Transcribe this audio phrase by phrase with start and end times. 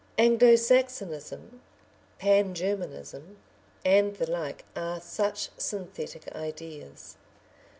[0.17, 1.61] Anglo Saxonism,
[2.17, 3.37] Pan Germanism,
[3.85, 7.17] and the like are such synthetic ideas.